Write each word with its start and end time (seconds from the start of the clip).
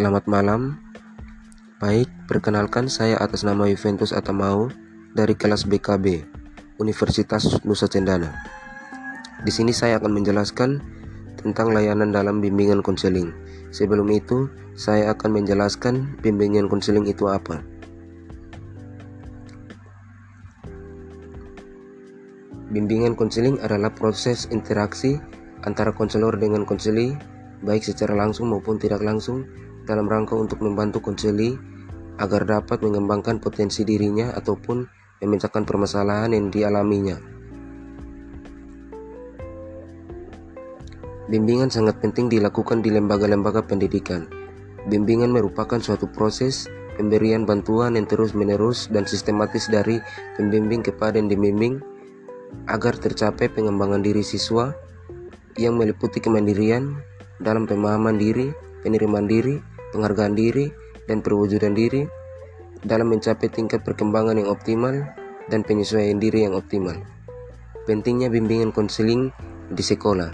Selamat 0.00 0.24
malam. 0.32 0.80
Baik, 1.76 2.08
perkenalkan 2.24 2.88
saya 2.88 3.20
atas 3.20 3.44
nama 3.44 3.68
Juventus 3.68 4.16
Atamau 4.16 4.72
dari 5.12 5.36
kelas 5.36 5.68
BKB 5.68 6.24
Universitas 6.80 7.60
Nusa 7.68 7.84
Cendana. 7.84 8.32
Di 9.44 9.52
sini 9.52 9.76
saya 9.76 10.00
akan 10.00 10.16
menjelaskan 10.16 10.80
tentang 11.36 11.76
layanan 11.76 12.16
dalam 12.16 12.40
bimbingan 12.40 12.80
konseling. 12.80 13.28
Sebelum 13.76 14.08
itu, 14.08 14.48
saya 14.72 15.12
akan 15.12 15.44
menjelaskan 15.44 16.16
bimbingan 16.24 16.72
konseling 16.72 17.04
itu 17.04 17.28
apa. 17.28 17.60
Bimbingan 22.72 23.12
konseling 23.20 23.60
adalah 23.60 23.92
proses 23.92 24.48
interaksi 24.48 25.20
antara 25.68 25.92
konselor 25.92 26.40
dengan 26.40 26.64
konseli, 26.64 27.20
baik 27.60 27.84
secara 27.84 28.16
langsung 28.16 28.48
maupun 28.48 28.80
tidak 28.80 29.04
langsung, 29.04 29.44
dalam 29.90 30.06
rangka 30.06 30.38
untuk 30.38 30.62
membantu 30.62 31.02
konseli 31.02 31.58
agar 32.22 32.46
dapat 32.46 32.78
mengembangkan 32.86 33.42
potensi 33.42 33.82
dirinya 33.82 34.30
ataupun 34.38 34.86
memecahkan 35.18 35.66
permasalahan 35.66 36.30
yang 36.30 36.46
dialaminya. 36.54 37.18
Bimbingan 41.30 41.70
sangat 41.70 41.98
penting 42.02 42.30
dilakukan 42.30 42.82
di 42.82 42.90
lembaga-lembaga 42.90 43.62
pendidikan. 43.62 44.26
Bimbingan 44.90 45.30
merupakan 45.30 45.78
suatu 45.78 46.10
proses 46.10 46.66
pemberian 46.98 47.46
bantuan 47.46 47.94
yang 47.94 48.06
terus-menerus 48.10 48.90
dan 48.90 49.06
sistematis 49.06 49.70
dari 49.70 50.02
pembimbing 50.34 50.82
kepada 50.82 51.22
yang 51.22 51.30
dibimbing 51.30 51.78
agar 52.66 52.98
tercapai 52.98 53.46
pengembangan 53.46 54.02
diri 54.02 54.26
siswa 54.26 54.74
yang 55.54 55.78
meliputi 55.78 56.18
kemandirian 56.18 56.98
dalam 57.38 57.64
pemahaman 57.64 58.18
diri, 58.18 58.50
penerimaan 58.82 59.30
diri, 59.30 59.62
penghargaan 59.92 60.34
diri, 60.34 60.70
dan 61.10 61.26
perwujudan 61.26 61.74
diri 61.74 62.06
dalam 62.86 63.10
mencapai 63.10 63.50
tingkat 63.50 63.82
perkembangan 63.82 64.38
yang 64.38 64.48
optimal 64.48 64.94
dan 65.50 65.66
penyesuaian 65.66 66.16
diri 66.22 66.46
yang 66.46 66.54
optimal. 66.54 66.96
Pentingnya 67.84 68.30
bimbingan 68.30 68.70
konseling 68.70 69.34
di 69.74 69.82
sekolah. 69.82 70.30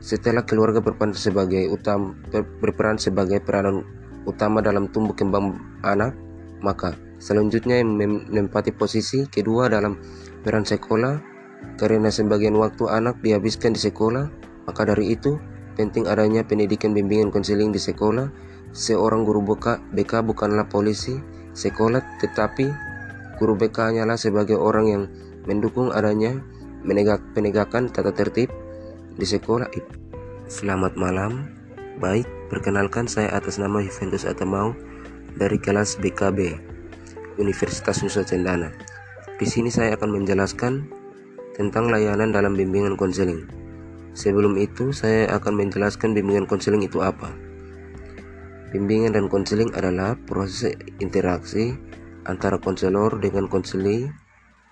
Setelah 0.00 0.44
keluarga 0.44 0.84
berperan 0.84 1.16
sebagai 1.16 1.68
utama, 1.72 2.12
berperan 2.60 3.00
sebagai 3.00 3.40
peranan 3.40 3.84
utama 4.28 4.60
dalam 4.60 4.88
tumbuh 4.92 5.16
kembang 5.16 5.56
anak, 5.80 6.12
maka 6.60 6.96
selanjutnya 7.20 7.80
yang 7.80 7.96
menempati 7.96 8.72
posisi 8.76 9.24
kedua 9.28 9.68
dalam 9.68 9.96
peran 10.44 10.64
sekolah 10.64 11.20
karena 11.76 12.08
sebagian 12.08 12.56
waktu 12.56 12.88
anak 12.88 13.20
dihabiskan 13.20 13.76
di 13.76 13.80
sekolah, 13.80 14.28
maka 14.64 14.82
dari 14.88 15.12
itu 15.12 15.36
penting 15.76 16.08
adanya 16.08 16.44
pendidikan 16.44 16.92
bimbingan 16.92 17.32
konseling 17.32 17.72
di 17.72 17.80
sekolah 17.80 18.28
Seorang 18.70 19.26
guru 19.26 19.42
BK, 19.42 19.82
BK 19.92 20.22
bukanlah 20.22 20.70
polisi 20.70 21.18
sekolah 21.52 22.00
tetapi 22.22 22.70
guru 23.40 23.58
BK 23.58 23.92
hanyalah 23.94 24.14
sebagai 24.14 24.54
orang 24.60 24.86
yang 24.86 25.02
mendukung 25.48 25.90
adanya 25.90 26.38
menegak, 26.86 27.20
penegakan 27.34 27.90
tata 27.90 28.14
tertib 28.14 28.52
di 29.16 29.26
sekolah 29.26 29.68
itu. 29.74 29.92
Selamat 30.46 30.94
malam. 30.94 31.50
Baik, 32.00 32.24
perkenalkan 32.48 33.04
saya 33.04 33.28
atas 33.36 33.60
nama 33.60 33.84
Juventus 33.84 34.24
Atamau 34.24 34.72
dari 35.36 35.60
kelas 35.60 36.00
BKB 36.00 36.56
Universitas 37.36 38.00
Nusa 38.00 38.24
Cendana. 38.24 38.72
Di 39.36 39.44
sini 39.48 39.68
saya 39.68 39.96
akan 39.96 40.20
menjelaskan 40.20 40.88
tentang 41.56 41.92
layanan 41.92 42.32
dalam 42.32 42.56
bimbingan 42.56 42.96
konseling. 42.96 43.44
Sebelum 44.16 44.58
itu, 44.58 44.90
saya 44.90 45.30
akan 45.36 45.60
menjelaskan 45.60 46.16
bimbingan 46.16 46.48
konseling 46.48 46.82
itu 46.82 46.98
apa. 47.04 47.30
Bimbingan 48.70 49.18
dan 49.18 49.26
konseling 49.26 49.74
adalah 49.74 50.14
proses 50.14 50.78
interaksi 51.02 51.74
antara 52.22 52.62
konselor 52.62 53.18
dengan 53.18 53.50
konseli 53.50 54.06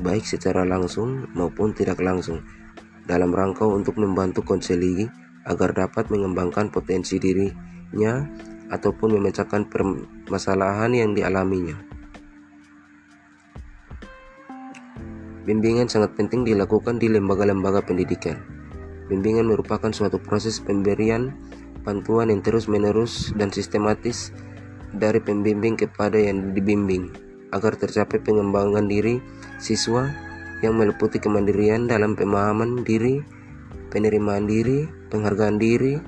baik 0.00 0.24
secara 0.24 0.64
langsung 0.64 1.28
maupun 1.36 1.76
tidak 1.76 2.00
langsung 2.00 2.40
dalam 3.04 3.34
rangka 3.36 3.68
untuk 3.68 4.00
membantu 4.00 4.40
konseli 4.40 5.04
agar 5.44 5.76
dapat 5.76 6.08
mengembangkan 6.08 6.72
potensi 6.72 7.20
dirinya 7.20 8.24
ataupun 8.72 9.20
memecahkan 9.20 9.68
permasalahan 9.68 10.96
yang 10.96 11.12
dialaminya. 11.12 11.76
Bimbingan 15.42 15.90
sangat 15.90 16.14
penting 16.14 16.46
dilakukan 16.46 17.02
di 17.02 17.10
lembaga-lembaga 17.10 17.82
pendidikan. 17.82 18.38
Bimbingan 19.10 19.50
merupakan 19.50 19.90
suatu 19.90 20.22
proses 20.22 20.62
pemberian 20.62 21.34
bantuan 21.82 22.30
yang 22.30 22.42
terus-menerus 22.42 23.34
dan 23.34 23.50
sistematis 23.50 24.30
dari 24.94 25.18
pembimbing 25.18 25.74
kepada 25.74 26.18
yang 26.18 26.54
dibimbing 26.54 27.10
agar 27.52 27.76
tercapai 27.76 28.22
pengembangan 28.22 28.88
diri 28.88 29.20
siswa 29.60 30.08
yang 30.62 30.78
meliputi 30.78 31.18
kemandirian 31.18 31.90
dalam 31.90 32.14
pemahaman 32.14 32.86
diri, 32.86 33.20
penerimaan 33.90 34.46
diri, 34.46 34.86
penghargaan 35.10 35.58
diri, 35.58 35.98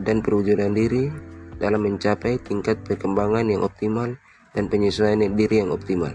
dan 0.00 0.22
perwujudan 0.22 0.72
diri 0.72 1.10
dalam 1.58 1.82
mencapai 1.82 2.38
tingkat 2.38 2.78
perkembangan 2.86 3.50
yang 3.50 3.66
optimal 3.66 4.14
dan 4.54 4.70
penyesuaian 4.70 5.20
diri 5.34 5.60
yang 5.60 5.74
optimal. 5.74 6.14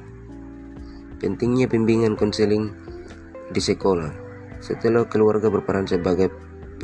Pentingnya 1.20 1.68
pembimbingan 1.68 2.16
konseling 2.16 2.72
di 3.52 3.60
sekolah. 3.60 4.12
Setelah 4.64 5.04
keluarga 5.08 5.52
berperan 5.52 5.84
sebagai 5.84 6.32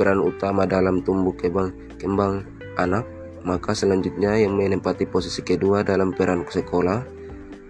peran 0.00 0.24
utama 0.24 0.64
dalam 0.64 1.04
tumbuh 1.04 1.36
kembang, 1.36 1.76
kembang 2.00 2.48
anak, 2.80 3.04
maka 3.44 3.76
selanjutnya 3.76 4.32
yang 4.40 4.56
menempati 4.56 5.04
posisi 5.04 5.44
kedua 5.44 5.84
dalam 5.84 6.16
peran 6.16 6.48
sekolah 6.48 7.04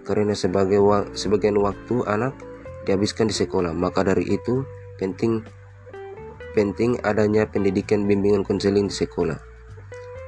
karena 0.07 0.31
sebagai 0.31 0.79
wa 0.79 1.03
sebagian 1.11 1.59
waktu 1.59 2.07
anak 2.07 2.31
dihabiskan 2.87 3.27
di 3.27 3.35
sekolah. 3.35 3.75
Maka 3.75 4.07
dari 4.07 4.31
itu 4.31 4.63
penting 4.95 5.43
penting 6.55 6.95
adanya 7.03 7.43
pendidikan 7.51 8.07
bimbingan 8.07 8.47
konseling 8.47 8.87
di 8.87 8.95
sekolah. 8.95 9.35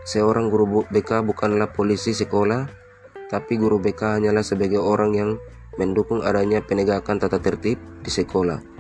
Seorang 0.04 0.52
guru 0.52 0.84
BK 0.92 1.24
bukanlah 1.24 1.72
polisi 1.72 2.12
sekolah, 2.12 2.68
tapi 3.32 3.56
guru 3.56 3.80
BK 3.80 4.20
hanyalah 4.20 4.44
sebagai 4.44 4.84
orang 4.84 5.16
yang 5.16 5.32
mendukung 5.80 6.20
adanya 6.20 6.60
penegakan 6.60 7.24
tata 7.24 7.40
tertib 7.40 7.80
di 8.04 8.12
sekolah 8.12 8.73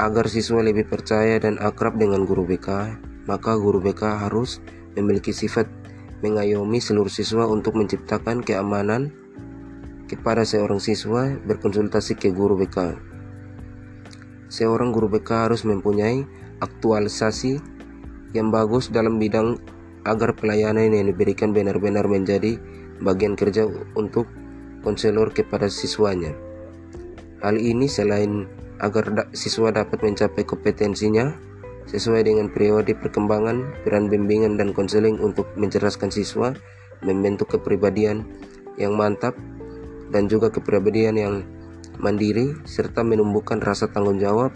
Agar 0.00 0.32
siswa 0.32 0.64
lebih 0.64 0.88
percaya 0.88 1.36
dan 1.36 1.60
akrab 1.60 2.00
dengan 2.00 2.24
guru 2.24 2.48
BK, 2.48 2.96
maka 3.28 3.52
guru 3.60 3.84
BK 3.84 4.24
harus 4.24 4.64
memiliki 4.96 5.28
sifat 5.28 5.68
mengayomi 6.24 6.80
seluruh 6.80 7.12
siswa 7.12 7.44
untuk 7.44 7.76
menciptakan 7.76 8.40
keamanan 8.40 9.12
kepada 10.08 10.40
seorang 10.48 10.80
siswa 10.80 11.36
berkonsultasi 11.44 12.16
ke 12.16 12.32
guru 12.32 12.56
BK. 12.56 12.96
Seorang 14.48 14.88
guru 14.88 15.12
BK 15.12 15.52
harus 15.52 15.68
mempunyai 15.68 16.24
aktualisasi 16.64 17.60
yang 18.32 18.48
bagus 18.48 18.88
dalam 18.88 19.20
bidang 19.20 19.60
agar 20.08 20.32
pelayanan 20.32 20.96
yang 20.96 21.12
diberikan 21.12 21.52
benar-benar 21.52 22.08
menjadi 22.08 22.56
bagian 23.04 23.36
kerja 23.36 23.68
untuk 23.92 24.24
konselor 24.80 25.28
kepada 25.28 25.68
siswanya. 25.68 26.32
Hal 27.44 27.60
ini 27.60 27.84
selain 27.84 28.48
agar 28.80 29.04
da 29.12 29.24
siswa 29.36 29.70
dapat 29.70 30.00
mencapai 30.00 30.42
kompetensinya 30.42 31.36
sesuai 31.88 32.22
dengan 32.24 32.48
periode 32.48 32.96
perkembangan, 32.96 33.84
peran 33.84 34.06
bimbingan 34.08 34.56
dan 34.56 34.70
konseling 34.70 35.18
untuk 35.18 35.48
mencerdaskan 35.58 36.08
siswa, 36.08 36.54
membentuk 37.02 37.50
kepribadian 37.50 38.24
yang 38.78 38.94
mantap 38.94 39.34
dan 40.14 40.26
juga 40.30 40.48
kepribadian 40.48 41.14
yang 41.18 41.34
mandiri 42.00 42.56
serta 42.64 43.04
menumbuhkan 43.04 43.60
rasa 43.60 43.90
tanggung 43.90 44.22
jawab 44.22 44.54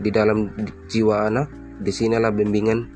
di 0.00 0.10
dalam 0.10 0.52
jiwa 0.90 1.28
anak. 1.28 1.48
Di 1.76 1.92
sinilah 1.92 2.32
bimbingan 2.32 2.88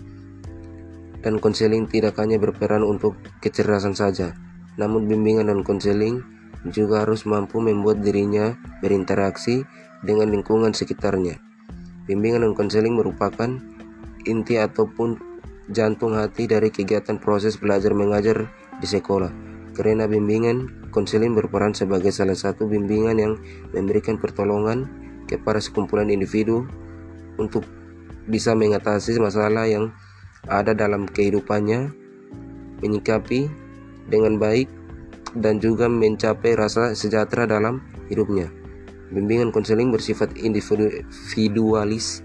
dan 1.20 1.36
konseling 1.36 1.84
tidak 1.84 2.16
hanya 2.16 2.40
berperan 2.40 2.80
untuk 2.80 3.12
kecerdasan 3.44 3.92
saja, 3.92 4.32
namun 4.80 5.04
bimbingan 5.04 5.52
dan 5.52 5.60
konseling 5.60 6.24
juga 6.68 7.08
harus 7.08 7.24
mampu 7.24 7.62
membuat 7.64 8.04
dirinya 8.04 8.56
berinteraksi 8.84 9.64
dengan 10.04 10.28
lingkungan 10.28 10.76
sekitarnya. 10.76 11.40
Bimbingan 12.04 12.44
dan 12.44 12.52
konseling 12.52 12.96
merupakan 12.96 13.60
inti 14.28 14.60
ataupun 14.60 15.16
jantung 15.72 16.18
hati 16.18 16.50
dari 16.50 16.68
kegiatan 16.68 17.16
proses 17.16 17.56
belajar 17.56 17.96
mengajar 17.96 18.50
di 18.82 18.86
sekolah. 18.88 19.30
Karena 19.72 20.04
bimbingan 20.04 20.90
konseling 20.90 21.32
berperan 21.32 21.72
sebagai 21.72 22.10
salah 22.10 22.36
satu 22.36 22.66
bimbingan 22.66 23.16
yang 23.16 23.32
memberikan 23.72 24.18
pertolongan 24.18 24.90
kepada 25.30 25.62
sekumpulan 25.62 26.10
individu 26.10 26.66
untuk 27.38 27.62
bisa 28.26 28.52
mengatasi 28.52 29.16
masalah 29.22 29.64
yang 29.64 29.94
ada 30.50 30.74
dalam 30.74 31.06
kehidupannya, 31.06 31.94
menyikapi 32.82 33.46
dengan 34.10 34.36
baik 34.36 34.79
dan 35.38 35.62
juga 35.62 35.86
mencapai 35.86 36.58
rasa 36.58 36.96
sejahtera 36.96 37.46
dalam 37.46 37.82
hidupnya. 38.10 38.50
Bimbingan 39.10 39.50
konseling 39.50 39.90
bersifat 39.90 40.34
individualis 40.38 42.22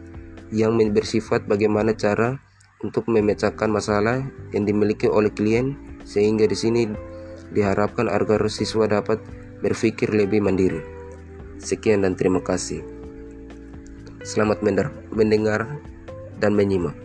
yang 0.53 0.77
bersifat 0.93 1.49
bagaimana 1.49 1.97
cara 1.97 2.37
untuk 2.85 3.09
memecahkan 3.09 3.69
masalah 3.69 4.21
yang 4.53 4.69
dimiliki 4.69 5.09
oleh 5.09 5.33
klien 5.33 5.73
sehingga 6.05 6.45
di 6.45 6.53
sini 6.53 6.81
diharapkan 7.49 8.05
agar 8.05 8.45
siswa 8.49 8.85
dapat 8.85 9.17
berpikir 9.65 10.13
lebih 10.13 10.45
mandiri. 10.45 10.81
Sekian 11.57 12.05
dan 12.05 12.13
terima 12.13 12.43
kasih. 12.43 12.85
Selamat 14.21 14.61
mendengar 15.13 15.65
dan 16.37 16.53
menyimak. 16.53 17.04